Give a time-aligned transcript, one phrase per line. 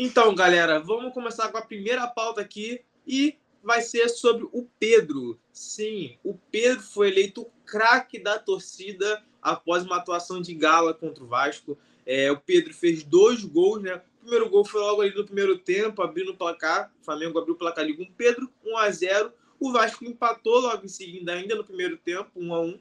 [0.00, 5.36] Então, galera, vamos começar com a primeira pauta aqui e vai ser sobre o Pedro.
[5.52, 11.26] Sim, o Pedro foi eleito craque da torcida após uma atuação de gala contra o
[11.26, 11.76] Vasco.
[12.06, 13.96] É, o Pedro fez dois gols, né?
[13.96, 16.92] O primeiro gol foi logo ali no primeiro tempo, abrindo o placar.
[17.02, 20.60] O Flamengo abriu o placar ali com o Pedro, 1 a 0 O Vasco empatou
[20.60, 22.78] logo em seguida, ainda no primeiro tempo, 1 a 1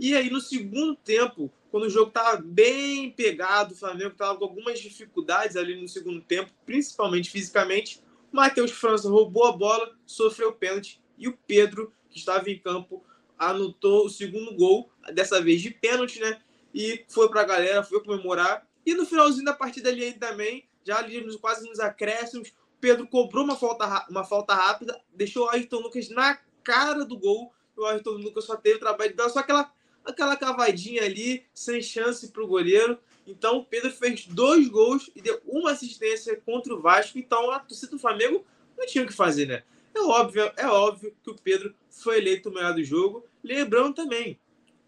[0.00, 4.44] E aí, no segundo tempo, quando o jogo estava bem pegado, o Flamengo estava com
[4.44, 8.00] algumas dificuldades ali no segundo tempo, principalmente fisicamente,
[8.32, 13.04] o Matheus França roubou a bola, sofreu pênalti e o Pedro, que estava em campo,
[13.38, 16.40] anotou o segundo gol, dessa vez de pênalti, né?
[16.74, 18.66] E foi para a galera, foi comemorar.
[18.84, 23.44] E no finalzinho da partida ali também, já ali nos, quase nos acréscimos, Pedro cobrou
[23.44, 27.52] uma falta, uma falta rápida, deixou o Ayrton Lucas na cara do gol.
[27.76, 29.70] O Ayrton Lucas só teve trabalho de dar só aquela,
[30.06, 32.98] aquela cavadinha ali, sem chance para o goleiro.
[33.26, 37.18] Então, o Pedro fez dois gols e deu uma assistência contra o Vasco.
[37.18, 38.44] Então, a torcida do Flamengo
[38.78, 39.62] não tinha o que fazer, né?
[39.94, 43.24] É óbvio, é óbvio que o Pedro foi eleito o melhor do jogo.
[43.42, 44.38] Lembrando também,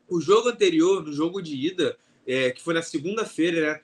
[0.09, 3.81] o jogo anterior, no jogo de ida, é, que foi na segunda-feira, né,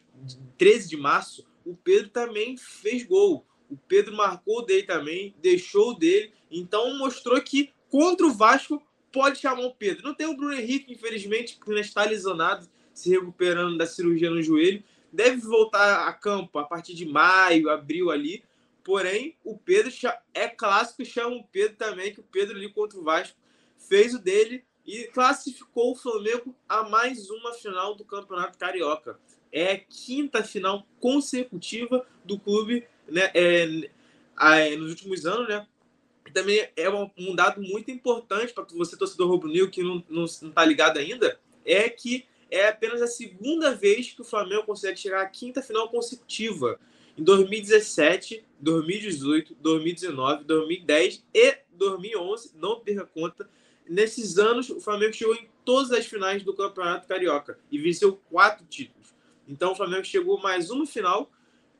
[0.59, 3.45] 13 de março, o Pedro também fez gol.
[3.71, 6.33] O Pedro marcou dele também, deixou dele.
[6.51, 8.83] Então mostrou que contra o Vasco
[9.15, 10.03] pode chamar o Pedro.
[10.03, 14.83] Não tem o Bruno Henrique, infelizmente, porque está lesionado se recuperando da cirurgia no joelho.
[15.13, 18.43] Deve voltar a campo a partir de maio, abril ali.
[18.83, 19.93] Porém, o Pedro
[20.35, 23.39] é clássico, chama o Pedro também, que o Pedro ali contra o Vasco
[23.89, 29.19] fez o dele e classificou o Flamengo a mais uma final do Campeonato Carioca.
[29.53, 33.89] É a quinta final consecutiva do clube né, é,
[34.41, 35.67] é, nos últimos anos, né?
[36.33, 41.39] Também é um, dado muito importante para você, torcedor rubro-negro, que não está ligado ainda,
[41.65, 45.89] é que é apenas a segunda vez que o Flamengo consegue chegar à quinta final
[45.89, 46.79] consecutiva.
[47.17, 53.49] Em 2017, 2018, 2019, 2010 e 2011, não perca conta.
[53.89, 58.65] Nesses anos, o Flamengo chegou em todas as finais do Campeonato Carioca e venceu quatro
[58.67, 59.15] títulos.
[59.47, 61.31] Então, o Flamengo chegou mais uma final,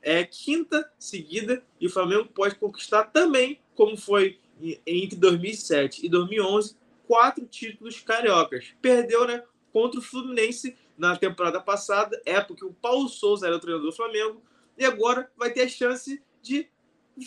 [0.01, 4.39] é quinta seguida, e o Flamengo pode conquistar também, como foi
[4.87, 6.75] entre 2007 e 2011,
[7.07, 8.73] quatro títulos cariocas.
[8.81, 9.43] Perdeu, né?
[9.75, 13.93] contra o Fluminense na temporada passada, época que o Paulo Souza era o treinador do
[13.93, 14.41] Flamengo,
[14.77, 16.69] e agora vai ter a chance de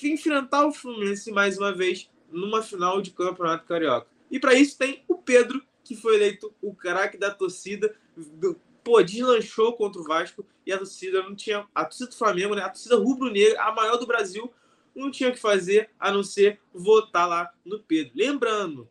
[0.03, 4.07] enfrentar o Fluminense mais uma vez numa final de Campeonato Carioca.
[4.31, 9.03] E para isso tem o Pedro, que foi eleito o craque da torcida, do, pô,
[9.03, 12.71] deslanchou contra o Vasco e a torcida não tinha, a torcida do Flamengo, né, a
[12.71, 14.51] torcida rubro-negra, a maior do Brasil,
[14.99, 18.13] não tinha o que fazer a não ser votar lá no Pedro.
[18.15, 18.89] Lembrando,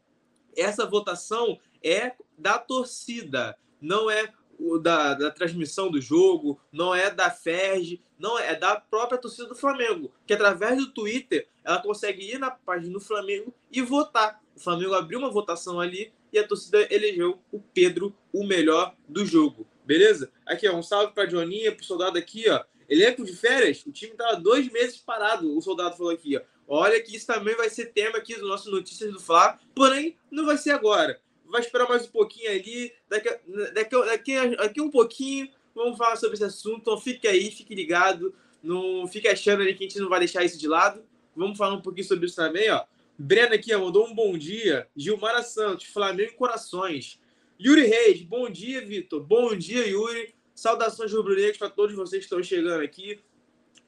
[0.56, 7.12] essa votação é da torcida, não é o da, da transmissão do jogo, não é
[7.12, 11.82] da FERJ, não é, é da própria torcida do Flamengo, que através do Twitter ela
[11.82, 14.42] consegue ir na página do Flamengo e votar.
[14.56, 19.26] O Flamengo abriu uma votação ali e a torcida elegeu o Pedro o melhor do
[19.26, 19.68] jogo.
[19.86, 20.32] Beleza?
[20.46, 22.64] Aqui, ó, um salve para Joninha, pro soldado aqui, ó.
[22.90, 26.42] Elenco de férias, o time tava dois meses parado, o soldado falou aqui, ó.
[26.70, 30.46] Olha que isso também vai ser tema aqui do nosso Notícias do Fla, porém, não
[30.46, 32.94] vai ser agora vai esperar mais um pouquinho ali.
[33.10, 33.30] Daqui,
[33.74, 36.80] daqui, daqui, daqui um pouquinho vamos falar sobre esse assunto.
[36.82, 38.34] Então fique aí, fique ligado.
[38.62, 41.04] Não fique achando ali que a gente não vai deixar isso de lado.
[41.36, 42.84] Vamos falar um pouquinho sobre isso também, ó.
[43.18, 44.88] Breno aqui ó, mandou um bom dia.
[44.96, 47.20] Gilmara Santos, Flamengo e Corações.
[47.60, 49.24] Yuri Reis, bom dia, Vitor.
[49.24, 50.36] Bom dia, Yuri.
[50.58, 53.20] Saudações rubro-negras para todos vocês que estão chegando aqui.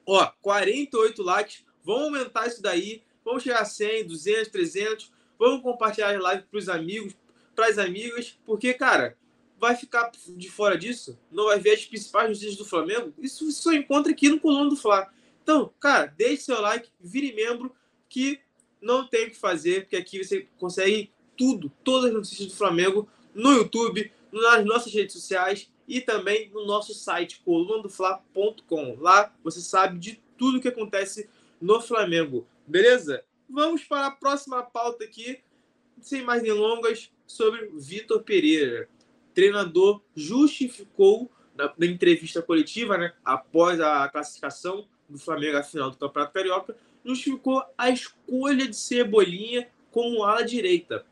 [0.06, 1.64] Ó, 48 likes.
[1.82, 3.02] Vamos aumentar isso daí.
[3.24, 5.12] Vamos chegar a 100, 200, 300.
[5.36, 7.16] Vamos compartilhar a live para os amigos,
[7.56, 9.18] para as amigas, porque, cara,
[9.58, 13.72] vai ficar de fora disso, não vai ver as principais notícias do Flamengo, isso só
[13.72, 15.12] encontra aqui no Coluna do Fla.
[15.42, 17.74] Então, cara, deixe seu like, vire membro,
[18.08, 18.40] que
[18.80, 23.08] não tem o que fazer, porque aqui você consegue tudo, todas as notícias do Flamengo
[23.34, 28.96] no YouTube, nas nossas redes sociais e também no nosso site colunadofla.com.
[29.00, 31.28] Lá você sabe de tudo o que acontece
[31.60, 33.24] no Flamengo, beleza?
[33.48, 35.40] Vamos para a próxima pauta aqui,
[36.00, 38.88] sem mais delongas, sobre Vitor Pereira.
[39.34, 45.96] Treinador justificou na, na, entrevista coletiva, né, após a classificação do Flamengo à final do
[45.96, 51.04] Campeonato Carioca, justificou a escolha de Cebolinha como ala direita.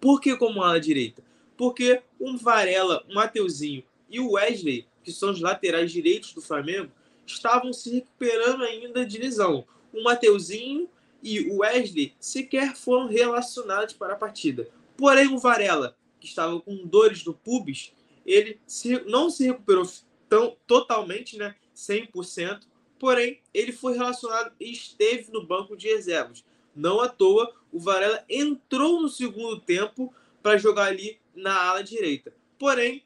[0.00, 1.24] Por que como ala direita?
[1.56, 3.82] Porque o Varela, o Mateuzinho
[4.14, 6.92] e o Wesley, que são os laterais direitos do Flamengo,
[7.26, 9.66] estavam se recuperando ainda de lesão.
[9.92, 10.88] O Mateuzinho
[11.20, 14.68] e o Wesley sequer foram relacionados para a partida.
[14.96, 17.92] Porém, o Varela, que estava com dores no pubis,
[18.24, 19.84] ele se, não se recuperou
[20.28, 22.60] tão, totalmente, né, 100%,
[22.96, 26.44] porém ele foi relacionado e esteve no banco de reservas.
[26.72, 32.32] Não à toa, o Varela entrou no segundo tempo para jogar ali na ala direita.
[32.56, 33.02] Porém,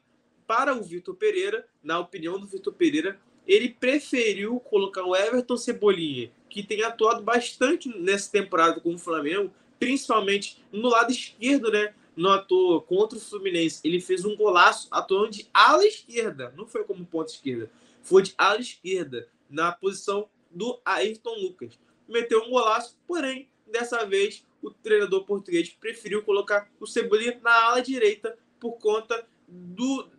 [0.49, 6.31] para o Vitor Pereira, na opinião do Vitor Pereira, ele preferiu colocar o Everton Cebolinha,
[6.49, 11.93] que tem atuado bastante nessa temporada com o Flamengo, principalmente no lado esquerdo, né?
[12.17, 13.79] Não atuou contra o Fluminense.
[13.83, 17.69] Ele fez um golaço atuando de ala esquerda, não foi como ponta esquerda,
[18.01, 21.77] foi de ala esquerda, na posição do Ayrton Lucas.
[22.07, 27.81] Meteu um golaço, porém, dessa vez o treinador português preferiu colocar o Cebolinha na ala
[27.81, 30.09] direita por conta do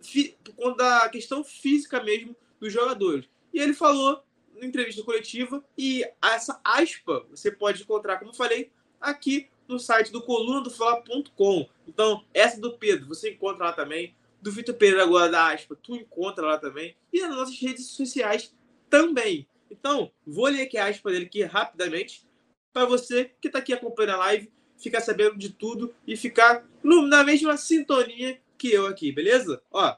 [0.44, 3.28] por conta da questão física mesmo dos jogadores.
[3.52, 4.22] E ele falou
[4.54, 10.22] na entrevista coletiva e essa aspa você pode encontrar, como falei, aqui no site do
[10.22, 11.68] coluna do Fla.com.
[11.86, 14.14] Então, essa do Pedro você encontra lá também.
[14.42, 16.96] Do Vitor Pereira agora da aspa, tu encontra lá também.
[17.12, 18.54] E nas nossas redes sociais
[18.88, 19.46] também.
[19.70, 22.26] Então, vou ler aqui a aspa dele aqui rapidamente
[22.72, 24.50] para você que está aqui acompanhando a live
[24.80, 29.62] ficar sabendo de tudo e ficar no, na mesma sintonia que eu aqui, beleza?
[29.72, 29.96] Ó,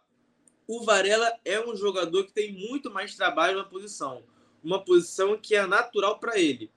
[0.69, 4.23] o Varela é um jogador que tem muito mais trabalho na posição,
[4.63, 6.71] uma posição que é natural para ele.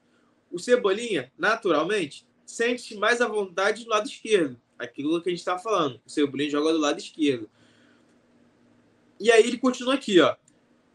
[0.51, 5.59] O Cebolinha, naturalmente, sente mais à vontade do lado esquerdo, aquilo que a gente está
[5.59, 6.01] falando.
[6.03, 7.47] O Cebolinha joga do lado esquerdo.
[9.19, 10.35] E aí ele continua aqui, ó.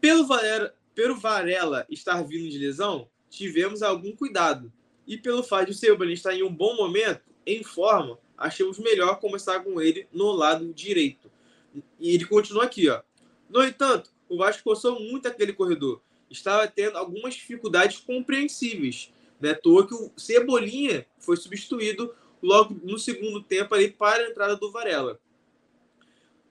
[0.01, 4.71] Pelo Varela, pelo Varela estar vindo de lesão, tivemos algum cuidado
[5.07, 9.19] e pelo fato de o Cebolinha estar em um bom momento, em forma, achamos melhor
[9.19, 11.31] começar com ele no lado direito.
[11.99, 13.01] E ele continua aqui, ó.
[13.49, 16.01] No entanto, o Vasco forçou muito aquele corredor.
[16.29, 19.11] Estava tendo algumas dificuldades compreensíveis.
[19.39, 19.53] Né?
[19.53, 24.71] Toa que o Cebolinha foi substituído logo no segundo tempo ali para a entrada do
[24.71, 25.19] Varela.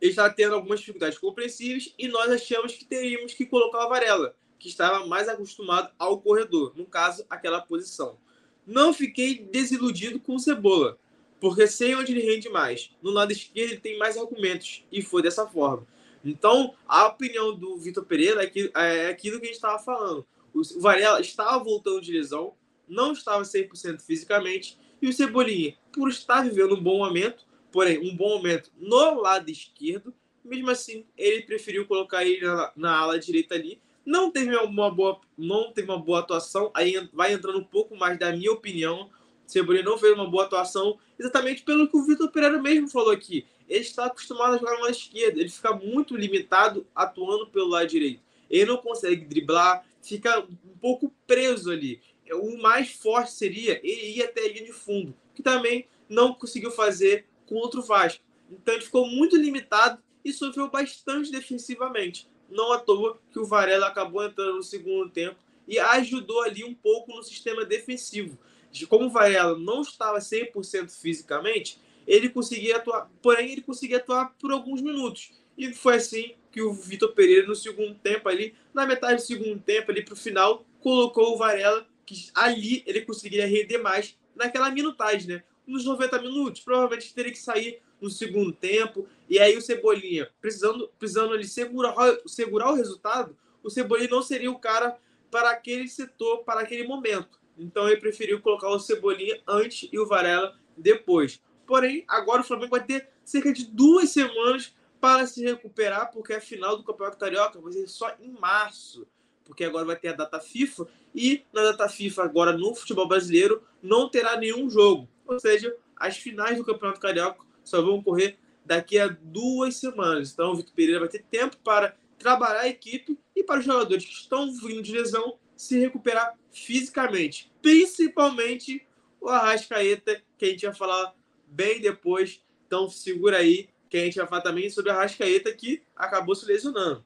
[0.00, 4.34] Ele estava tendo algumas dificuldades compreensíveis e nós achamos que teríamos que colocar o Varela,
[4.58, 8.18] que estava mais acostumado ao corredor, no caso, aquela posição.
[8.66, 10.98] Não fiquei desiludido com o Cebola,
[11.40, 12.90] porque sei onde ele rende mais.
[13.02, 15.86] No lado esquerdo ele tem mais argumentos, e foi dessa forma.
[16.24, 20.26] Então, a opinião do Vitor Pereira é, é aquilo que a gente estava falando.
[20.52, 22.54] O Varela estava voltando de lesão,
[22.86, 28.14] não estava 100% fisicamente, e o Cebolinha, por estar vivendo um bom momento, porém, um
[28.14, 30.12] bom momento no lado esquerdo,
[30.44, 35.20] mesmo assim, ele preferiu colocar ele na, na ala direita ali, não teve uma boa,
[35.36, 36.70] não teve uma boa atuação.
[36.74, 39.10] Aí vai entrando um pouco mais da minha opinião.
[39.50, 43.46] Cebolinha não fez uma boa atuação, exatamente pelo que o Vitor Pereira mesmo falou aqui.
[43.68, 47.88] Ele está acostumado a jogar no lado esquerdo, ele fica muito limitado atuando pelo lado
[47.88, 48.20] direito.
[48.48, 52.00] Ele não consegue driblar, fica um pouco preso ali.
[52.32, 56.70] O mais forte seria ele ir até a linha de fundo, que também não conseguiu
[56.70, 58.22] fazer contra o Vasco.
[58.50, 63.86] Então ele ficou muito limitado e sofreu bastante defensivamente não à toa que o Varela
[63.86, 65.36] acabou entrando no segundo tempo
[65.66, 68.36] e ajudou ali um pouco no sistema defensivo.
[68.70, 74.34] De como o Varela não estava 100% fisicamente, ele conseguia atuar, porém ele conseguia atuar
[74.38, 75.32] por alguns minutos.
[75.56, 79.60] E foi assim que o Vitor Pereira no segundo tempo ali, na metade do segundo
[79.60, 84.70] tempo ali para o final, colocou o Varela que ali ele conseguiria render mais naquela
[84.70, 85.42] minutagem, né?
[85.66, 89.06] Nos 90 minutos, provavelmente teria que sair no segundo tempo.
[89.28, 91.94] E aí o Cebolinha, precisando, precisando ali segurar,
[92.26, 94.96] segurar o resultado, o Cebolinha não seria o cara
[95.30, 97.39] para aquele setor, para aquele momento.
[97.60, 101.40] Então ele preferiu colocar o Cebolinha antes e o Varela depois.
[101.66, 106.40] Porém, agora o Flamengo vai ter cerca de duas semanas para se recuperar, porque a
[106.40, 109.06] final do Campeonato Carioca vai ser só em março.
[109.44, 113.62] Porque agora vai ter a data FIFA e na data FIFA, agora no futebol brasileiro,
[113.82, 115.08] não terá nenhum jogo.
[115.26, 120.32] Ou seja, as finais do Campeonato Carioca só vão ocorrer daqui a duas semanas.
[120.32, 124.04] Então, o Vitor Pereira vai ter tempo para trabalhar a equipe e para os jogadores
[124.04, 127.52] que estão vindo de lesão se recuperar fisicamente.
[127.60, 128.86] Principalmente
[129.20, 131.14] o Arrascaeta, que a gente vai falar
[131.46, 132.40] bem depois.
[132.66, 136.46] Então, segura aí, que a gente vai falar também sobre o Arrascaeta, que acabou se
[136.46, 137.04] lesionando.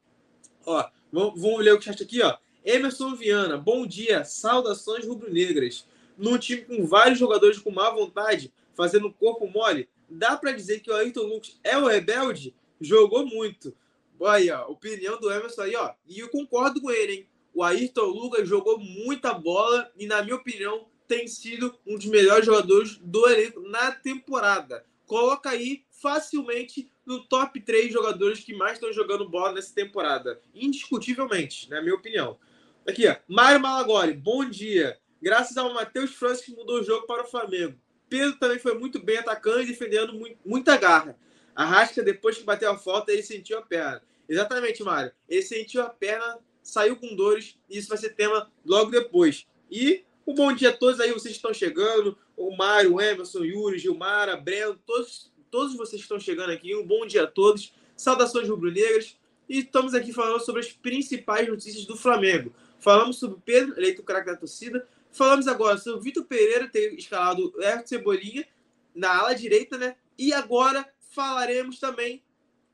[0.65, 2.37] Ó, vamos, vamos ler o chat aqui, ó.
[2.65, 5.85] Emerson Viana, bom dia, saudações rubro-negras.
[6.17, 10.93] Num time com vários jogadores com má vontade, fazendo corpo mole, dá para dizer que
[10.93, 12.55] o Ayrton Lucas é o rebelde?
[12.81, 13.77] Jogou muito.
[14.25, 15.93] Aí, ó, opinião do Emerson aí, ó.
[16.07, 17.29] E eu concordo com ele, hein?
[17.55, 22.45] O Ayrton Lucas jogou muita bola e, na minha opinião, tem sido um dos melhores
[22.45, 24.85] jogadores do elenco na temporada.
[25.07, 30.41] Coloca aí facilmente no top 3 jogadores que mais estão jogando bola nessa temporada.
[30.53, 32.39] Indiscutivelmente, na minha opinião.
[32.87, 33.17] Aqui, ó.
[33.29, 34.99] Mário Malagoli, bom dia.
[35.23, 37.79] Graças ao Matheus França que mudou o jogo para o Flamengo.
[38.09, 40.13] Pedro também foi muito bem atacando e defendendo
[40.45, 41.17] muita garra.
[41.55, 44.03] A Rasca, depois que bateu a falta, ele sentiu a perna.
[44.29, 45.13] Exatamente, Mário.
[45.29, 49.47] Ele sentiu a perna saiu com dores, e isso vai ser tema logo depois.
[49.71, 53.45] E um bom dia a todos aí, vocês estão chegando, o Mário, o Emerson, o
[53.45, 58.49] Yuri, Gilmara, Breno, todos, todos vocês estão chegando aqui, um bom dia a todos, saudações
[58.49, 59.17] rubro-negras,
[59.49, 62.53] e estamos aqui falando sobre as principais notícias do Flamengo.
[62.81, 66.95] Falamos sobre o Pedro, eleito craque da torcida, falamos agora sobre o Vitor Pereira ter
[66.95, 68.47] escalado o Everton Cebolinha
[68.95, 69.97] na ala direita, né?
[70.19, 72.23] E agora falaremos também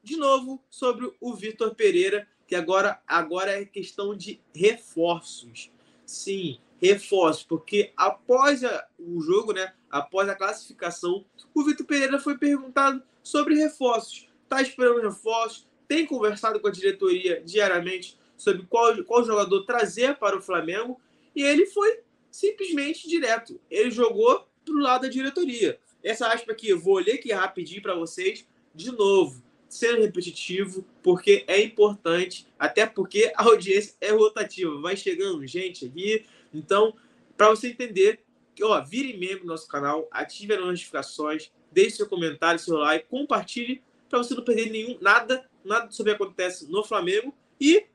[0.03, 5.71] de novo sobre o Vitor Pereira, que agora, agora é questão de reforços.
[6.05, 12.37] Sim, reforços, porque após a, o jogo, né, após a classificação, o Vitor Pereira foi
[12.37, 14.29] perguntado sobre reforços.
[14.43, 20.37] Está esperando reforços, tem conversado com a diretoria diariamente sobre qual, qual jogador trazer para
[20.37, 21.01] o Flamengo,
[21.37, 22.01] e ele foi
[22.33, 23.61] simplesmente direto.
[23.71, 25.79] Ele jogou para o lado da diretoria.
[26.03, 31.45] Essa aspa aqui, eu vou ler aqui rapidinho para vocês de novo sendo repetitivo, porque
[31.47, 36.27] é importante, até porque a audiência é rotativa, vai chegando gente aqui.
[36.53, 36.93] Então,
[37.37, 38.21] para você entender,
[38.61, 43.81] ó, vire membro do nosso canal, ative as notificações, deixe seu comentário, seu like, compartilhe
[44.09, 47.87] para você não perder nenhum nada, nada sobre o que acontece no Flamengo e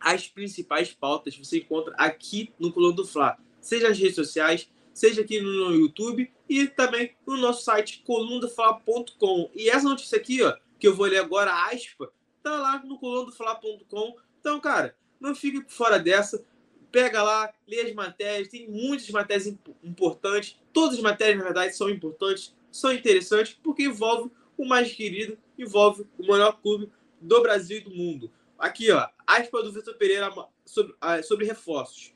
[0.00, 5.20] as principais pautas você encontra aqui no Coluna do Fla, seja nas redes sociais, seja
[5.20, 9.50] aqui no YouTube e também no nosso site colundafla.com.
[9.54, 12.10] E essa notícia aqui, ó, que eu vou ler agora, aspa,
[12.42, 14.16] tá lá no colunadofla.com.
[14.40, 16.44] Então, cara, não fique fora dessa.
[16.90, 19.46] Pega lá, lê as matérias, tem muitas matérias
[19.84, 20.58] importantes.
[20.72, 26.04] Todas as matérias, na verdade, são importantes, são interessantes, porque envolve o mais querido, envolve
[26.18, 28.32] o maior clube do Brasil e do mundo.
[28.58, 30.32] Aqui, ó, aspa do Vitor Pereira
[30.64, 32.12] sobre, ah, sobre reforços.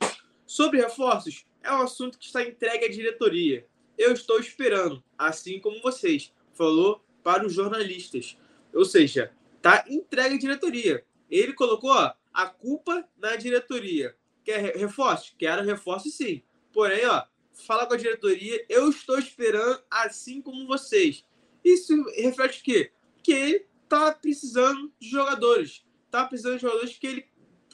[0.47, 3.67] Sobre reforços, é um assunto que está entregue à diretoria.
[3.97, 8.37] Eu estou esperando, assim como vocês, falou para os jornalistas.
[8.75, 11.05] Ou seja, tá entregue à diretoria.
[11.31, 14.17] Ele colocou ó, a culpa na diretoria.
[14.45, 15.35] Quer reforço?
[15.39, 16.43] Quero reforço sim.
[16.73, 21.25] Porém, ó, fala com a diretoria, eu estou esperando assim como vocês.
[21.65, 22.93] Isso reflete o quê?
[23.23, 25.85] Que ele tá precisando de jogadores.
[26.11, 27.27] Tá precisando de jogadores que ele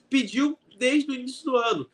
[0.08, 1.90] pediu desde o início do ano.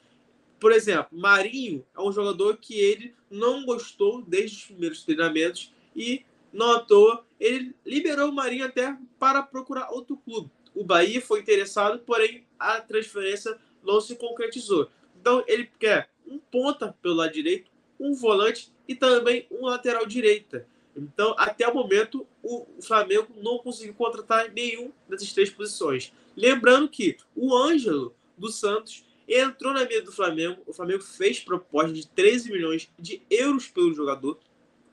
[0.59, 6.25] Por exemplo, Marinho é um jogador que ele não gostou desde os primeiros treinamentos e
[6.57, 10.51] não à toa, ele liberou o Marinho até para procurar outro clube.
[10.75, 14.89] O Bahia foi interessado, porém a transferência não se concretizou.
[15.21, 17.71] Então ele quer um ponta pelo lado direito,
[18.01, 20.67] um volante e também um lateral direita.
[20.97, 26.11] Então, até o momento, o Flamengo não conseguiu contratar nenhum dessas três posições.
[26.35, 30.63] Lembrando que o Ângelo do Santos entrou na mesa do Flamengo.
[30.67, 34.39] O Flamengo fez proposta de 13 milhões de euros pelo jogador.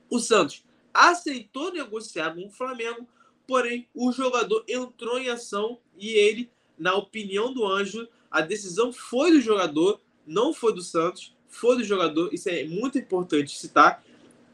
[0.09, 0.61] O Santos
[0.93, 3.07] aceitou negociar com o Flamengo,
[3.47, 9.31] porém o jogador entrou em ação e ele, na opinião do Anjo, a decisão foi
[9.31, 14.03] do jogador, não foi do Santos, foi do jogador, isso é muito importante citar,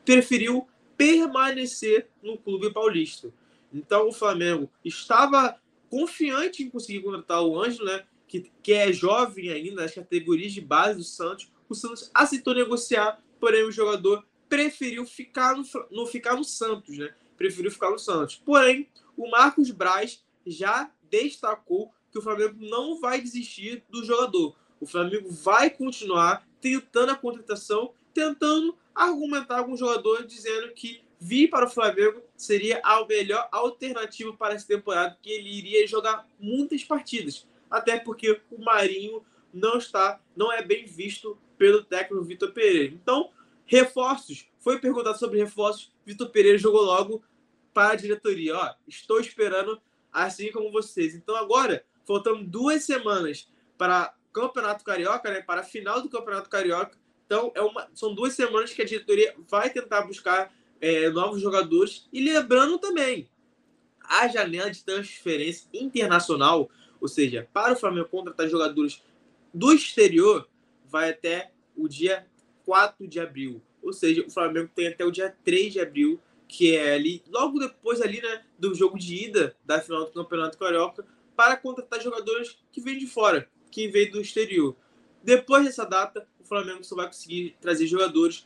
[0.04, 0.68] preferiu
[0.98, 3.32] permanecer no clube paulista.
[3.74, 5.58] Então o Flamengo estava
[5.90, 10.62] confiante em conseguir contratar o Ângelo, né, que, que é jovem ainda, nas categorias de
[10.62, 11.50] base do Santos.
[11.68, 17.14] O Santos aceitou negociar, porém o jogador preferiu ficar no, no, ficar no Santos, né?
[17.38, 18.42] Preferiu ficar no Santos.
[18.44, 24.56] Porém, o Marcos Braz já destacou que o Flamengo não vai desistir do jogador.
[24.82, 31.50] O Flamengo vai continuar tentando a contratação, tentando argumentar com o jogador, dizendo que vir
[31.50, 36.84] para o Flamengo seria a melhor alternativa para essa temporada, que ele iria jogar muitas
[36.84, 37.46] partidas.
[37.70, 42.94] Até porque o Marinho não está, não é bem visto pelo técnico Vitor Pereira.
[42.94, 43.30] Então,
[43.70, 44.50] Reforços.
[44.58, 45.94] Foi perguntado sobre reforços.
[46.04, 47.24] Vitor Pereira jogou logo
[47.72, 48.58] para a diretoria.
[48.58, 49.80] Ó, estou esperando
[50.12, 51.14] assim como vocês.
[51.14, 53.48] Então agora, faltando duas semanas
[53.78, 55.42] para Campeonato Carioca, né?
[55.44, 56.98] Para a final do Campeonato Carioca.
[57.28, 62.10] Então é uma, são duas semanas que a diretoria vai tentar buscar é, novos jogadores.
[62.12, 63.30] E lembrando também,
[64.04, 69.04] a janela de transferência internacional, ou seja, para o Flamengo contratar jogadores
[69.54, 70.50] do exterior,
[70.88, 72.28] vai até o dia
[72.70, 73.64] 4 de abril.
[73.82, 77.58] Ou seja, o Flamengo tem até o dia 3 de abril, que é ali, logo
[77.58, 81.04] depois ali, né, do jogo de ida da final do Campeonato Carioca,
[81.36, 84.76] para contratar jogadores que vêm de fora, que vêm do exterior.
[85.24, 88.46] Depois dessa data, o Flamengo só vai conseguir trazer jogadores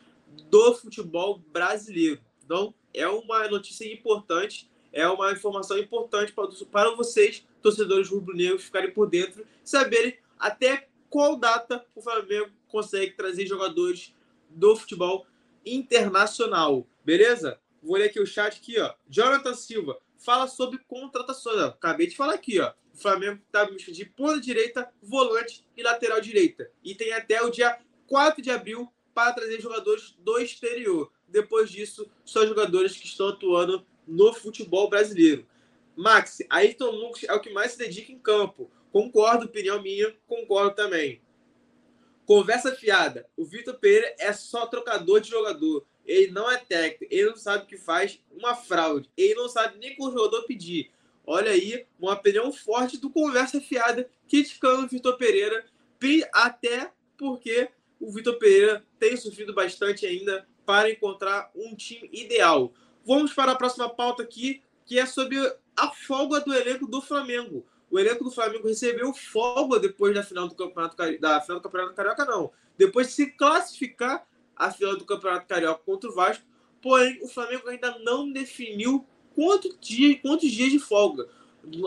[0.49, 2.21] do futebol brasileiro.
[2.45, 8.91] Então, é uma notícia importante, é uma informação importante para, para vocês, torcedores rubro-negros, ficarem
[8.91, 14.15] por dentro, saberem até qual data o Flamengo consegue trazer jogadores
[14.49, 15.27] do futebol
[15.63, 16.87] internacional.
[17.05, 17.59] Beleza?
[17.83, 18.95] Vou ler aqui o chat aqui, ó.
[19.07, 19.99] Jonathan Silva.
[20.17, 21.57] fala sobre contratações.
[21.57, 21.67] Ó.
[21.67, 22.73] Acabei de falar aqui, ó.
[22.91, 26.71] O Flamengo está de ponta direita, volante e lateral direita.
[26.83, 27.77] E tem até o dia
[28.07, 31.11] 4 de abril para trazer jogadores do exterior.
[31.29, 35.45] Depois disso, só jogadores que estão atuando no futebol brasileiro.
[35.95, 38.69] Max, Ayrton Lucas é o que mais se dedica em campo.
[38.91, 41.21] Concordo, opinião minha, concordo também.
[42.25, 43.27] Conversa fiada.
[43.35, 45.85] O Vitor Pereira é só trocador de jogador.
[46.05, 47.13] Ele não é técnico.
[47.13, 49.09] Ele não sabe o que faz uma fraude.
[49.17, 50.91] Ele não sabe nem o jogador pedir.
[51.25, 55.65] Olha aí, uma opinião forte do Conversa Fiada criticando o Vitor Pereira.
[56.33, 57.69] Até porque
[57.99, 62.73] o Vitor Pereira tem sofrido bastante ainda para encontrar um time ideal.
[63.05, 65.37] Vamos para a próxima pauta aqui, que é sobre
[65.75, 67.65] a folga do elenco do Flamengo.
[67.89, 71.93] O elenco do Flamengo recebeu folga depois da final do Campeonato da final do Campeonato
[71.93, 72.51] Carioca, não.
[72.77, 74.25] Depois de se classificar
[74.55, 76.43] a final do Campeonato Carioca contra o Vasco.
[76.81, 81.27] Porém, o Flamengo ainda não definiu quanto dia, quantos dias de folga.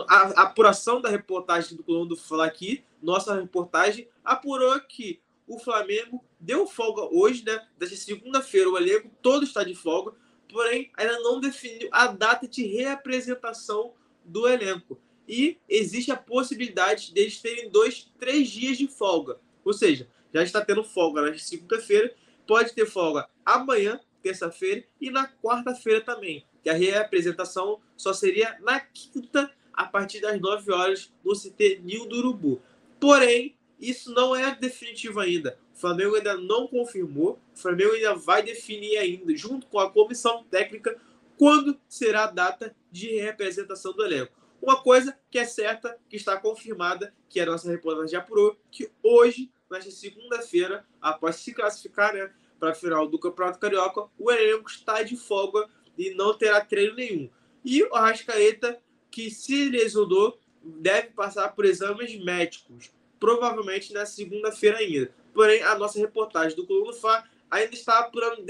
[0.07, 5.59] A, a apuração da reportagem do Colombo do Fala aqui, nossa reportagem, apurou que o
[5.59, 7.65] Flamengo deu folga hoje, né?
[7.77, 10.13] Dessa segunda-feira, o elenco todo está de folga
[10.51, 14.99] porém ainda não definiu a data de reapresentação do elenco.
[15.27, 19.39] E existe a possibilidade deles terem dois, três dias de folga.
[19.63, 22.13] Ou seja, já está tendo folga na segunda-feira,
[22.45, 26.45] pode ter folga amanhã, terça-feira, e na quarta-feira também.
[26.63, 32.05] Que a reapresentação só seria na quinta, a partir das 9 horas, no CT Nil
[32.05, 32.61] do Urubu.
[32.99, 35.59] Porém, isso não é definitivo ainda.
[35.77, 37.39] O Flamengo ainda não confirmou.
[37.55, 40.99] O Flamengo ainda vai definir ainda, junto com a comissão técnica,
[41.37, 44.33] quando será a data de representação do elenco.
[44.59, 48.89] Uma coisa que é certa, que está confirmada, que a nossa reportagem já apurou, que
[49.03, 54.71] hoje, nesta segunda-feira, após se classificar né, para a final do Campeonato Carioca, o elenco
[54.71, 57.29] está de folga e não terá treino nenhum.
[57.63, 58.81] E o Arrascaeta,
[59.11, 65.11] que se lesionou, deve passar por exames médicos provavelmente na segunda-feira ainda.
[65.37, 68.43] Porém, a nossa reportagem do Coluna Fá ainda está apurando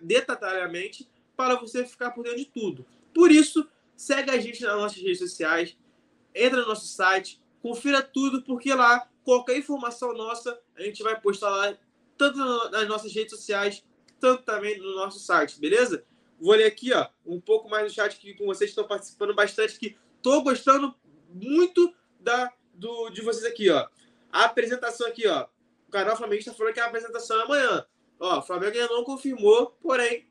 [0.00, 2.84] detalhadamente para você ficar por dentro de tudo.
[3.14, 3.64] Por isso,
[3.96, 5.76] segue a gente nas nossas redes sociais,
[6.34, 11.48] entra no nosso site, confira tudo, porque lá, qualquer informação nossa, a gente vai postar
[11.48, 11.78] lá,
[12.18, 12.38] tanto
[12.70, 13.84] nas nossas redes sociais,
[14.18, 16.04] tanto também no nosso site, beleza?
[16.40, 19.78] Vou ler aqui, ó, um pouco mais do chat que com vocês estão participando bastante,
[19.78, 20.92] que tô gostando
[21.32, 23.86] muito da do, de vocês aqui, ó.
[24.32, 25.46] A apresentação aqui, ó.
[25.96, 27.86] Canal Flamenguista falou que a apresentação é amanhã.
[28.20, 30.26] Ó, o Flamengo ainda não confirmou, porém,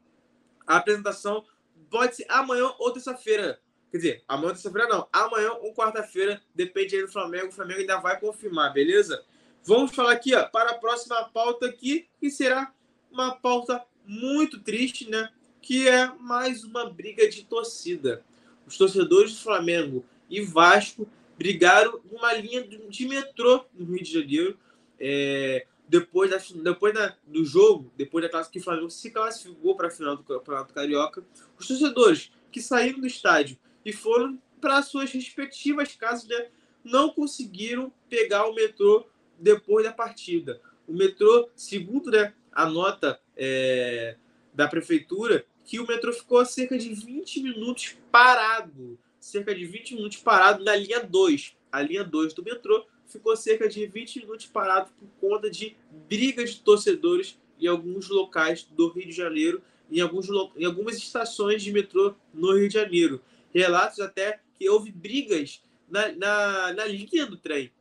[0.67, 1.43] a apresentação
[1.89, 3.59] pode ser amanhã ou terça-feira.
[3.89, 5.07] Quer dizer, amanhã ou terça-feira não.
[5.11, 7.47] Amanhã ou quarta-feira, depende aí do Flamengo.
[7.47, 9.25] O Flamengo ainda vai confirmar, beleza?
[9.63, 12.71] Vamos falar aqui, ó, para a próxima pauta aqui, que será
[13.11, 15.31] uma pauta muito triste, né?
[15.63, 18.23] Que é mais uma briga de torcida.
[18.67, 24.59] Os torcedores do Flamengo e Vasco brigaram numa linha de metrô no Rio de Janeiro.
[24.99, 29.75] É, depois da, depois da, do jogo, depois da classe que o Flamengo se classificou
[29.75, 31.23] para a final do Campeonato Carioca,
[31.59, 36.47] os torcedores que saíram do estádio e foram para suas respectivas casas né,
[36.83, 39.05] não conseguiram pegar o metrô
[39.37, 40.61] depois da partida.
[40.87, 44.15] O metrô, segundo né, a nota é,
[44.53, 50.17] da prefeitura, que o metrô ficou cerca de 20 minutos parado cerca de 20 minutos
[50.17, 51.55] parado na linha 2.
[51.71, 55.75] A linha 2 do metrô ficou cerca de 20 minutos parado por conta de
[56.09, 61.63] briga de torcedores em alguns locais do Rio de Janeiro, em, alguns, em algumas estações
[61.63, 63.21] de metrô no Rio de Janeiro.
[63.53, 67.71] Relatos até que houve brigas na, na, na linha do trem,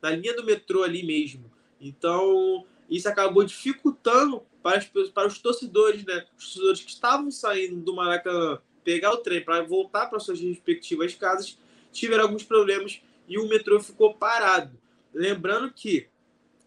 [0.00, 1.50] na linha do metrô ali mesmo.
[1.80, 6.26] Então, isso acabou dificultando para, as, para os torcedores, né?
[6.36, 11.14] Os torcedores que estavam saindo do Maracanã pegar o trem para voltar para suas respectivas
[11.14, 11.58] casas,
[11.92, 14.78] tiveram alguns problemas e o metrô ficou parado.
[15.14, 16.08] Lembrando que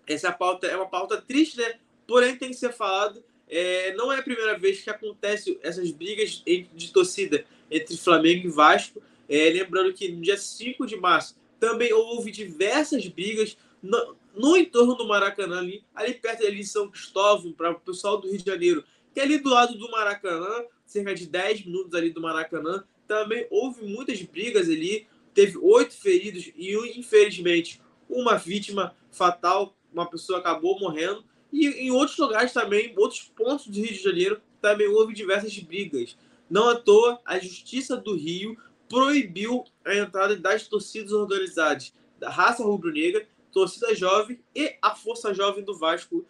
[0.07, 1.79] essa pauta é uma pauta triste, né?
[2.07, 3.23] Porém, tem que ser falado.
[3.47, 8.49] É, não é a primeira vez que acontece essas brigas de torcida entre Flamengo e
[8.49, 9.01] Vasco.
[9.27, 14.95] É, lembrando que no dia 5 de março também houve diversas brigas no, no entorno
[14.95, 18.83] do Maracanã, ali, ali perto de São Cristóvão, para o pessoal do Rio de Janeiro,
[19.13, 22.83] que é ali do lado do Maracanã, cerca de 10 minutos ali do Maracanã.
[23.07, 30.39] Também houve muitas brigas ali, teve oito feridos e, infelizmente, uma vítima fatal, uma pessoa
[30.39, 31.23] acabou morrendo.
[31.51, 36.17] E em outros lugares também, outros pontos do Rio de Janeiro, também houve diversas brigas.
[36.49, 42.63] Não à toa, a Justiça do Rio proibiu a entrada das torcidas organizadas da raça
[42.63, 46.25] rubro-negra, torcida jovem e a Força Jovem do Vasco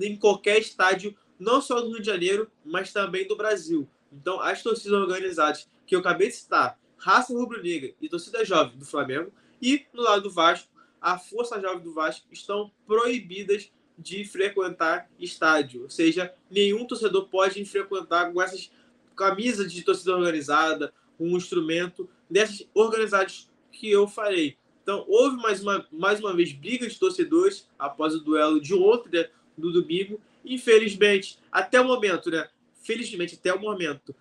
[0.00, 3.88] em qualquer estádio não só do Rio de Janeiro, mas também do Brasil.
[4.12, 8.84] Então, as torcidas organizadas que eu acabei de citar, raça rubro-negra e torcida jovem do
[8.84, 10.68] Flamengo, e no lado do Vasco,
[11.00, 15.82] a força jovem do Vasco estão proibidas de frequentar estádio.
[15.82, 18.70] Ou seja, nenhum torcedor pode frequentar com essas
[19.16, 24.56] camisas de torcida organizada, um instrumento dessas organizadas que eu falei.
[24.82, 29.10] Então, houve mais uma, mais uma vez briga de torcedores após o duelo de ontem,
[29.12, 30.20] né, do domingo.
[30.44, 32.48] Infelizmente, até o momento, né?
[32.82, 34.14] Felizmente, até o momento,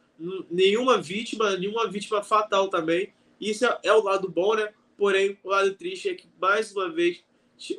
[0.50, 3.14] nenhuma vítima, nenhuma vítima fatal também.
[3.40, 4.74] Isso é, é o lado bom, né?
[4.98, 7.24] Porém, o lado triste é que mais uma vez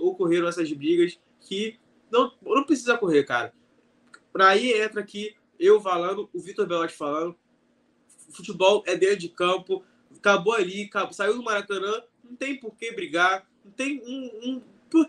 [0.00, 1.78] ocorreram essas brigas que
[2.10, 3.52] não, não precisa correr, cara.
[4.34, 7.36] Aí entra aqui eu falando, o Vitor Belotti falando.
[8.30, 9.84] Futebol é dentro de campo,
[10.16, 14.62] acabou ali, acabou, saiu do Maracanã, não tem por que brigar, não tem um, um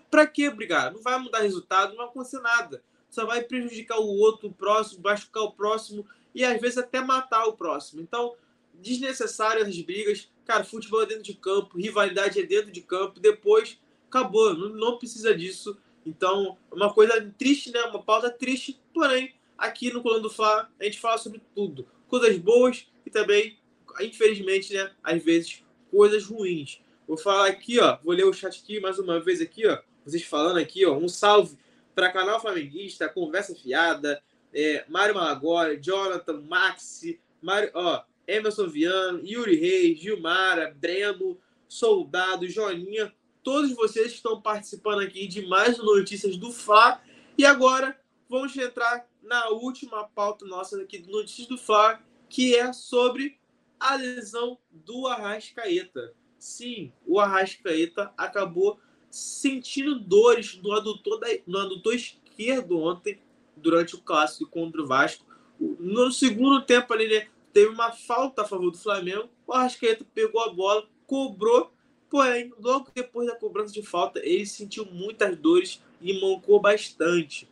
[0.10, 0.93] para que brigar?
[0.93, 2.84] Não vai mudar resultado, não vai acontecer nada.
[3.10, 7.46] Só vai prejudicar o outro, o próximo, machucar o próximo e às vezes até matar
[7.46, 8.02] o próximo.
[8.02, 8.36] Então,
[8.74, 10.30] desnecessárias as brigas.
[10.46, 13.19] Cara, futebol é dentro de campo, rivalidade é dentro de campo.
[13.19, 14.54] Depois, acabou.
[14.54, 15.78] Não, não precisa disso.
[16.06, 17.82] Então, uma coisa triste, né?
[17.84, 18.80] Uma pauta triste.
[18.93, 21.88] Porém, aqui no Colando do Fla, a gente fala sobre tudo.
[22.08, 23.58] Coisas boas e também,
[24.02, 24.91] infelizmente, né?
[25.04, 26.82] Às vezes, coisas ruins.
[27.08, 27.98] Vou falar aqui, ó.
[28.04, 29.80] Vou ler o chat aqui mais uma vez aqui, ó.
[30.06, 30.98] Vocês falando aqui, ó.
[30.98, 31.58] Um salve
[31.96, 34.22] para canal Flamenguista, Conversa Fiada,
[34.54, 41.38] é, Mário Malagora, Jonathan, Maxi, Mário, ó, Emerson Viano, Yuri Reis, Gilmara, Breno,
[41.68, 43.13] Soldado, Joninha,
[43.44, 47.02] todos vocês que estão participando aqui de mais notícias do Fla.
[47.38, 52.72] E agora vamos entrar na última pauta nossa aqui do Notícias do Fla, que é
[52.72, 53.38] sobre
[53.80, 56.13] a lesão do Arrascaeta.
[56.38, 63.20] Sim, o Arrascaeta acabou sentindo dores no adutor, da, no adutor esquerdo ontem,
[63.56, 65.26] durante o clássico contra o Vasco.
[65.60, 69.30] No segundo tempo ali, né, teve uma falta a favor do Flamengo.
[69.48, 71.72] O Arrascaeta pegou a bola, cobrou,
[72.10, 77.48] porém, logo depois da cobrança de falta, ele sentiu muitas dores e mancou bastante.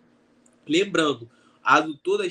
[0.68, 1.30] Lembrando,
[1.64, 2.26] adutor,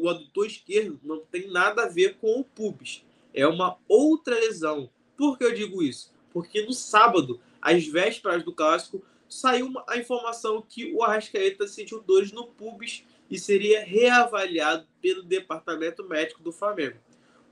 [0.00, 3.04] o adutor esquerdo não tem nada a ver com o pubis.
[3.32, 4.90] É uma outra lesão.
[5.16, 6.12] Por que eu digo isso?
[6.32, 9.02] Porque no sábado, às vésperas do clássico,
[9.34, 16.04] saiu a informação que o Arrascaeta sentiu dores no pubis e seria reavaliado pelo departamento
[16.04, 16.98] médico do Flamengo.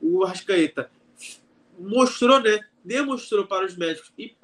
[0.00, 0.90] O Arrascaeta
[1.76, 4.36] mostrou, né, demonstrou para os médicos e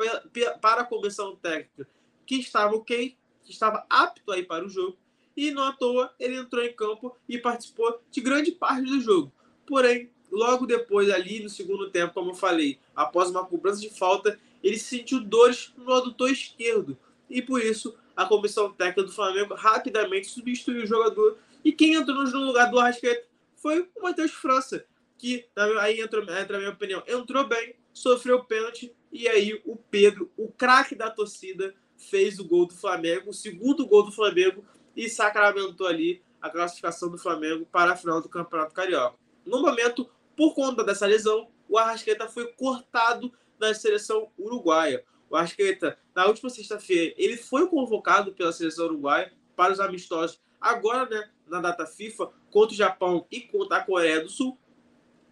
[0.60, 1.88] para a comissão técnica
[2.26, 4.98] que estava ok, que estava apto a ir para o jogo,
[5.36, 9.32] e não à toa ele entrou em campo e participou de grande parte do jogo.
[9.64, 14.38] Porém, logo depois, ali no segundo tempo, como eu falei, após uma cobrança de falta,
[14.62, 20.28] ele sentiu dores no adutor esquerdo, e por isso a comissão técnica do Flamengo rapidamente
[20.28, 21.38] substituiu o jogador.
[21.64, 24.84] E quem entrou no lugar do Arrascaeta foi o Matheus França,
[25.16, 25.46] que
[25.80, 30.48] aí entra, entra a minha opinião, entrou bem, sofreu pênalti, e aí o Pedro, o
[30.48, 34.64] craque da torcida, fez o gol do Flamengo, o segundo gol do Flamengo,
[34.96, 39.16] e sacramentou ali a classificação do Flamengo para a final do Campeonato Carioca.
[39.44, 45.04] No momento, por conta dessa lesão, o Arrascaeta foi cortado da seleção uruguaia.
[45.30, 51.08] O Arrascaeta, na última sexta-feira, ele foi convocado pela seleção uruguaia para os amistosos, agora
[51.08, 54.58] né, na data FIFA, contra o Japão e contra a Coreia do Sul.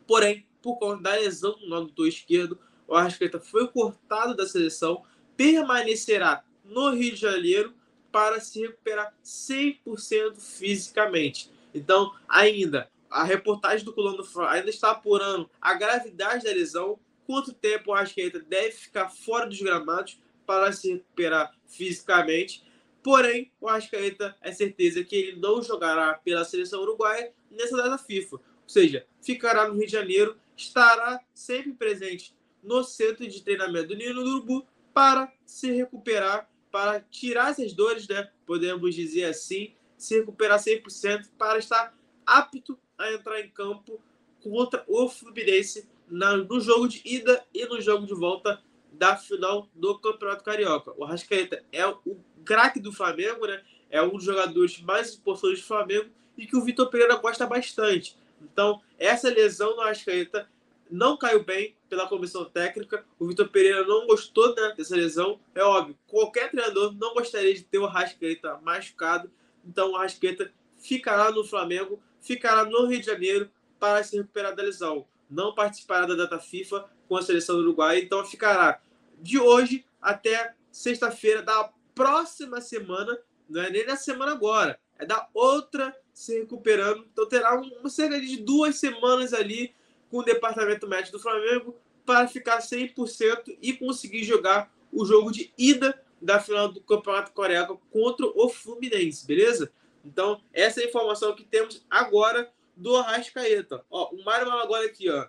[0.06, 5.04] Porém, por conta da lesão no adutor esquerdo, o Arrascaeta foi cortado da seleção,
[5.37, 7.74] permanecerá no Rio de Janeiro
[8.11, 11.50] para se recuperar 100% fisicamente.
[11.74, 17.91] Então, ainda, a reportagem do Coluna ainda está apurando a gravidade da lesão, quanto tempo
[17.91, 22.65] o Arrascaeta deve ficar fora dos gramados para se recuperar fisicamente.
[23.03, 28.37] Porém, o Arrascaeta é certeza que ele não jogará pela seleção uruguaia nessa data FIFA.
[28.37, 33.97] Ou seja, ficará no Rio de Janeiro, estará sempre presente no centro de treinamento do
[33.97, 38.31] Nino do Urubu para se recuperar, para tirar essas dores, né?
[38.45, 44.01] Podemos dizer assim, se recuperar 100% para estar apto a entrar em campo
[44.43, 49.69] contra o Fluminense na, no jogo de ida e no jogo de volta da final
[49.75, 50.92] do Campeonato Carioca.
[50.97, 53.62] O Arrascaeta é o craque do Flamengo, né?
[53.90, 58.16] É um dos jogadores mais importantes do Flamengo e que o Vitor Pereira gosta bastante.
[58.40, 60.49] Então, essa lesão do Arrascaeta
[60.90, 63.05] não caiu bem pela comissão técnica.
[63.19, 65.40] O Vitor Pereira não gostou né, dessa lesão.
[65.55, 69.31] É óbvio, qualquer treinador não gostaria de ter o Arrascaeta machucado.
[69.64, 74.62] Então, o Arrascaeta ficará no Flamengo, ficará no Rio de Janeiro para se recuperar da
[74.62, 78.81] lesão não participará da data FIFA com a seleção do Uruguai, então ficará
[79.21, 85.29] de hoje até sexta-feira da próxima semana, não é nem da semana agora, é da
[85.33, 89.75] outra se recuperando, então terá uma cerca de duas semanas ali
[90.11, 95.53] com o departamento médico do Flamengo para ficar 100% e conseguir jogar o jogo de
[95.59, 99.71] ida da final do Campeonato Carioca contra o Fluminense, beleza?
[100.05, 103.85] Então, essa é a informação que temos agora do Arrascaeta.
[103.91, 105.27] Ó, o Mário agora aqui, ó.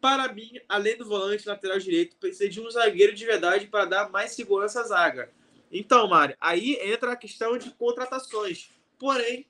[0.00, 4.10] Para mim, além do volante lateral direito, precisa de um zagueiro de verdade para dar
[4.10, 5.32] mais segurança à zaga.
[5.72, 8.68] Então, Mário, aí entra a questão de contratações.
[8.98, 9.46] Porém,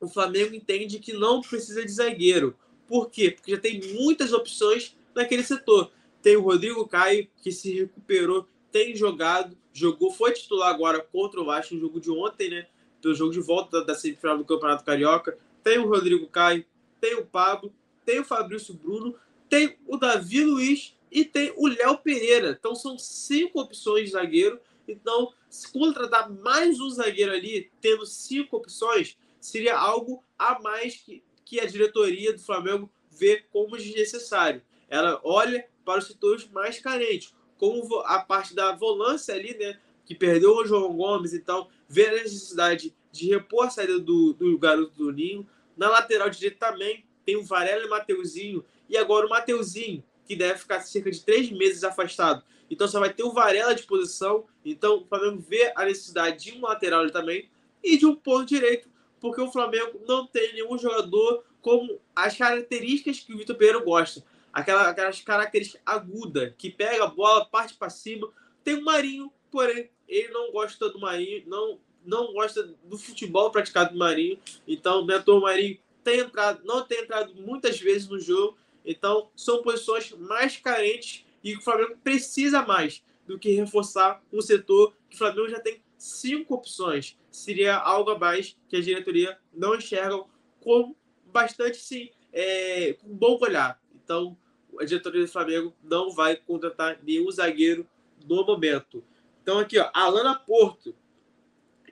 [0.00, 2.56] o Flamengo entende que não precisa de zagueiro.
[2.86, 3.30] Por quê?
[3.30, 5.90] Porque já tem muitas opções naquele setor.
[6.20, 11.44] Tem o Rodrigo Caio, que se recuperou, tem jogado, jogou, foi titular agora contra o
[11.44, 12.66] Vasco no jogo de ontem, né?
[13.00, 15.38] Pelo jogo de volta da, semifinal do Campeonato Carioca.
[15.66, 16.64] Tem o Rodrigo Caio,
[17.00, 17.74] tem o Pablo,
[18.04, 19.16] tem o Fabrício Bruno,
[19.48, 22.56] tem o Davi Luiz e tem o Léo Pereira.
[22.56, 24.60] Então são cinco opções de zagueiro.
[24.86, 31.20] Então, se contratar mais um zagueiro ali, tendo cinco opções, seria algo a mais que,
[31.44, 34.62] que a diretoria do Flamengo vê como desnecessário.
[34.88, 40.14] Ela olha para os setores mais carentes, como a parte da volância ali, né, que
[40.14, 44.92] perdeu o João Gomes, então vê a necessidade de repor a saída do, do garoto
[44.96, 45.44] do Ninho.
[45.76, 50.36] Na lateral direita também tem o Varela e o Mateuzinho, e agora o Mateuzinho, que
[50.36, 52.42] deve ficar cerca de três meses afastado.
[52.70, 54.44] Então só vai ter o Varela de posição.
[54.64, 57.48] Então o Flamengo vê a necessidade de um lateral também
[57.82, 58.88] e de um ponto direito,
[59.20, 64.24] porque o Flamengo não tem nenhum jogador como as características que o Vitor Pereira gosta.
[64.52, 68.28] Aquela, aquelas características agudas, que pega a bola, parte para cima.
[68.64, 73.92] Tem o Marinho, porém, ele não gosta do Marinho, não, não gosta do futebol praticado
[73.92, 74.38] do Marinho.
[74.66, 78.56] Então, o Beto Marinho tem entrado, não tem entrado muitas vezes no jogo.
[78.84, 84.94] Então, são posições mais carentes e o Flamengo precisa mais do que reforçar um setor
[85.08, 87.18] que o Flamengo já tem cinco opções.
[87.30, 90.22] Seria algo a mais que a diretoria não enxerga
[90.60, 90.94] com
[91.26, 93.80] bastante, sim, é, com bom olhar.
[93.94, 94.36] Então,
[94.78, 97.86] a diretoria do Flamengo não vai contratar nenhum zagueiro
[98.28, 99.02] no momento.
[99.42, 100.94] Então, aqui, ó, Alana Porto.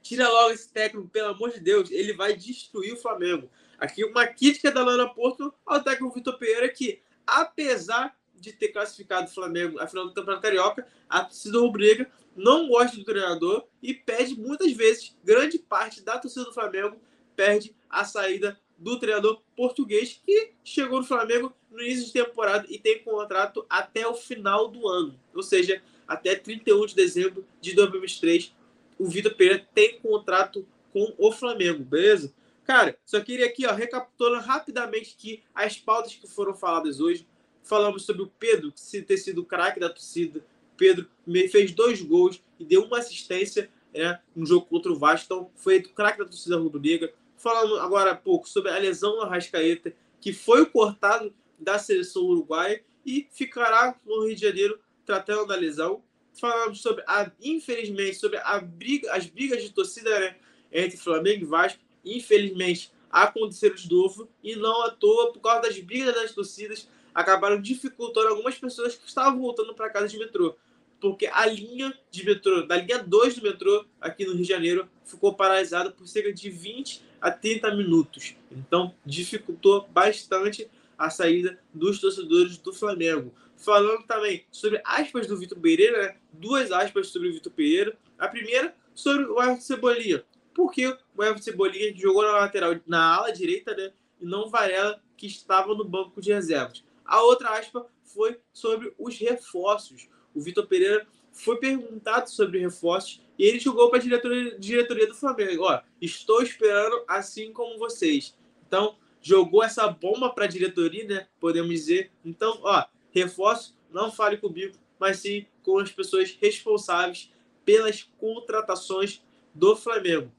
[0.05, 1.91] Tira logo esse técnico, pelo amor de Deus.
[1.91, 3.51] Ele vai destruir o Flamengo.
[3.79, 9.29] Aqui, uma crítica da Alana Porto ao técnico Vitor Pereira, que, apesar de ter classificado
[9.29, 13.95] o Flamengo à final do Campeonato Carioca, a torcida rubro não gosta do treinador e
[13.95, 17.01] pede muitas vezes, grande parte da torcida do Flamengo
[17.35, 22.79] perde a saída do treinador português que chegou no Flamengo no início de temporada e
[22.79, 28.53] tem contrato até o final do ano, ou seja, até 31 de dezembro de 2023.
[28.99, 32.33] O Vitor Pereira tem contrato com o Flamengo, beleza?
[32.65, 37.27] Cara, só queria aqui, ó, recapitulando rapidamente aqui as pautas que foram faladas hoje.
[37.63, 40.45] Falamos sobre o Pedro, que ter sido o craque da torcida.
[40.77, 41.09] Pedro
[41.51, 45.27] fez dois gols e deu uma assistência né, no jogo contra o Vasco.
[45.27, 47.13] Então, foi o craque da torcida rubro-negra.
[47.37, 52.83] Falando agora há pouco sobre a lesão do Arrascaeta, que foi cortado da seleção uruguaia
[53.05, 56.03] e ficará no Rio de Janeiro tratando da lesão.
[56.35, 60.37] Falamos sobre, a, infelizmente, sobre a briga, as brigas de torcida né,
[60.73, 61.81] entre Flamengo e Vasco.
[62.05, 67.61] Infelizmente, aconteceram de novo e não à toa, por causa das brigas das torcidas, acabaram
[67.61, 70.57] dificultando algumas pessoas que estavam voltando para casa de metrô.
[71.01, 74.89] Porque a linha de metrô, da linha 2 do metrô, aqui no Rio de Janeiro,
[75.05, 78.35] ficou paralisada por cerca de 20 a 30 minutos.
[78.51, 80.69] Então, dificultou bastante
[80.99, 83.33] a saída dos torcedores do Flamengo.
[83.57, 86.17] Falando também sobre aspas do Vitor Pereira, né?
[86.33, 87.97] duas aspas sobre o Vitor Pereira.
[88.19, 90.25] A primeira sobre o Everton Cebolinha.
[90.55, 93.93] Porque o Everton Cebolinha jogou na lateral, na ala direita, né?
[94.21, 96.85] E não Varela, que estava no banco de reservas.
[97.05, 100.09] A outra aspa foi sobre os reforços.
[100.35, 105.15] O Vitor Pereira foi perguntado sobre reforços e ele jogou para a diretoria, diretoria do
[105.15, 105.65] Flamengo.
[105.65, 108.37] Ó, estou esperando assim como vocês.
[108.67, 111.27] Então, jogou essa bomba para a diretoria, né?
[111.41, 112.13] Podemos dizer.
[112.25, 112.85] Então, ó,
[113.15, 117.31] reforço, não fale comigo, mas sim com as pessoas responsáveis
[117.65, 119.23] pelas contratações
[119.55, 120.31] do Flamengo.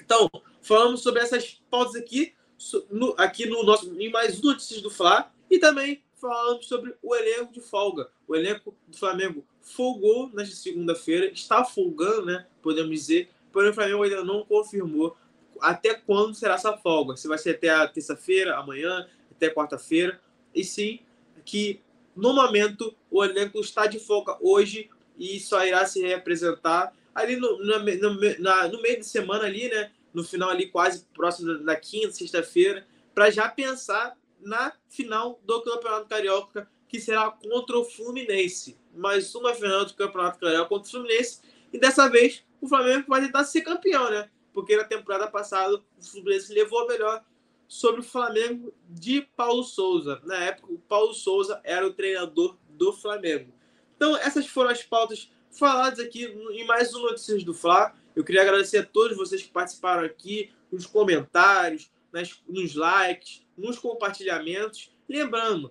[0.00, 0.28] Então,
[0.60, 2.34] falamos sobre essas pautas aqui,
[2.90, 5.32] no, aqui no nosso, em mais notícias do Fla.
[5.50, 8.10] E também falamos sobre o elenco de folga.
[8.26, 12.46] O elenco do Flamengo folgou nesta segunda-feira, está folgando, né?
[12.60, 15.16] Podemos dizer, porém o Flamengo ainda não confirmou
[15.60, 17.16] até quando será essa folga.
[17.16, 20.20] Se vai ser até a terça-feira, amanhã, até quarta-feira.
[20.54, 21.00] E sim,
[21.44, 21.80] que
[22.18, 27.58] no momento o elenco está de folga hoje e só irá se representar ali no,
[27.58, 29.92] no, na, no meio de semana ali, né?
[30.12, 36.08] No final ali, quase próximo da quinta, sexta-feira, para já pensar na final do Campeonato
[36.08, 38.76] Carioca, que será contra o Fluminense.
[38.94, 41.40] Mais uma final do Campeonato Carioca contra o Fluminense.
[41.72, 44.28] E dessa vez o Flamengo vai tentar ser campeão, né?
[44.52, 47.24] Porque na temporada passada o Fluminense levou a melhor
[47.68, 50.20] sobre o Flamengo de Paulo Souza.
[50.24, 53.52] Na época, o Paulo Souza era o treinador do Flamengo.
[53.94, 57.94] Então, essas foram as pautas faladas aqui em mais um Notícias do Fla.
[58.16, 63.78] Eu queria agradecer a todos vocês que participaram aqui, nos comentários, nas, nos likes, nos
[63.78, 64.90] compartilhamentos.
[65.08, 65.70] Lembrando,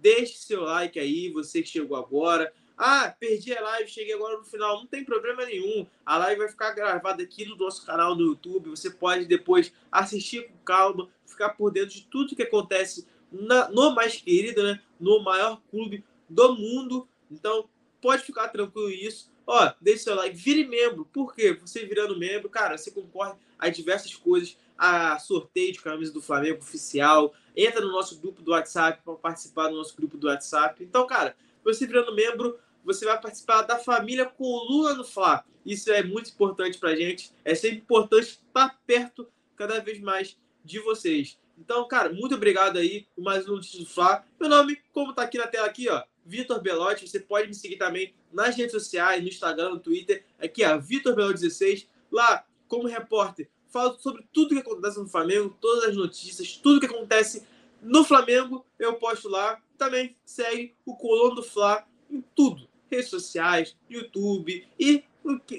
[0.00, 2.52] deixe seu like aí, você que chegou agora.
[2.80, 4.78] Ah, perdi a live, cheguei agora no final.
[4.78, 5.84] Não tem problema nenhum.
[6.06, 8.70] A live vai ficar gravada aqui no nosso canal no YouTube.
[8.70, 13.90] Você pode depois assistir com calma, ficar por dentro de tudo que acontece na, no
[13.90, 14.80] mais querido, né?
[15.00, 17.08] No maior clube do mundo.
[17.28, 17.68] Então,
[18.00, 19.28] pode ficar tranquilo isso.
[19.44, 21.04] Ó, deixe seu like, vire membro.
[21.06, 21.54] Por quê?
[21.54, 26.58] Você virando membro, cara, você concorre a diversas coisas, a sorteio de camisa do Flamengo
[26.58, 27.34] oficial.
[27.56, 30.84] Entra no nosso grupo do WhatsApp para participar do nosso grupo do WhatsApp.
[30.84, 35.44] Então, cara, você virando membro, você vai participar da família Coluna no Fla.
[35.64, 37.30] Isso é muito importante para a gente.
[37.44, 41.38] É sempre importante estar perto cada vez mais de vocês.
[41.58, 44.24] Então, cara, muito obrigado aí por mais um Notícias do Fla.
[44.40, 47.06] Meu nome, como tá aqui na tela aqui, ó, Vitor Belotti.
[47.06, 50.24] Você pode me seguir também nas redes sociais, no Instagram, no Twitter.
[50.38, 51.86] Aqui, ó, Vitor Belotti 16.
[52.10, 56.86] Lá, como repórter, falo sobre tudo que acontece no Flamengo, todas as notícias, tudo que
[56.86, 57.46] acontece
[57.82, 59.60] no Flamengo, eu posto lá.
[59.76, 65.04] Também segue o Colono do Fla em tudo redes sociais, YouTube e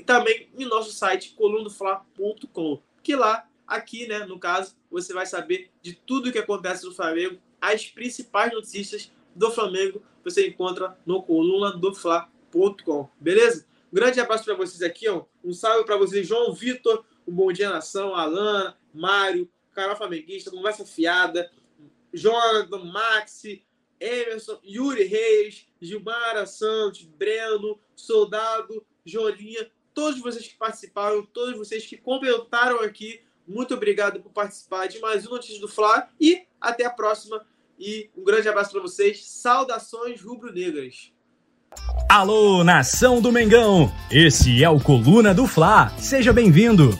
[0.06, 5.94] também no nosso site colunofla.com, que lá, aqui, né, no caso, você vai saber de
[5.94, 13.10] tudo o que acontece no Flamengo, as principais notícias do Flamengo você encontra no colunadofla.com,
[13.20, 13.66] beleza?
[13.92, 15.26] Grande abraço para vocês aqui, ó.
[15.44, 20.86] um salve para vocês, João Vitor, um bom dia nação, Alana, Mário, Carol Flamenguista, conversa
[20.86, 21.50] fiada,
[22.14, 23.64] Jonathan, Maxi,
[24.00, 31.98] Emerson, Yuri Reis, Gilmara Santos, Breno, Soldado, Jolinha, todos vocês que participaram, todos vocês que
[31.98, 33.22] comentaram aqui.
[33.48, 37.46] Muito obrigado por participar de mais um Notícias do Fla e até a próxima.
[37.78, 39.26] E um grande abraço para vocês.
[39.26, 41.12] Saudações rubro-negras.
[42.10, 43.92] Alô, nação do Mengão!
[44.12, 45.90] Esse é o Coluna do Fla.
[46.00, 47.00] Seja bem-vindo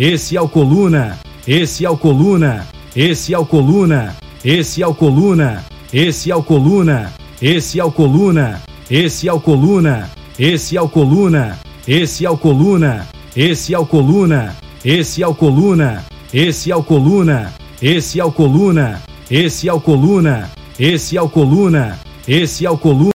[0.00, 4.94] Esse é o Coluna, esse é o Coluna, esse é o Coluna, esse é o
[4.94, 10.08] Coluna, esse é o Coluna, esse é o Coluna, esse é o Coluna,
[10.38, 15.34] esse é o Coluna, esse é o Coluna, esse é o Coluna, esse é o
[15.34, 21.20] Coluna, esse é o Coluna, esse é o Coluna, esse é o Coluna, esse é
[21.20, 23.00] o Coluna, esse é o Coluna.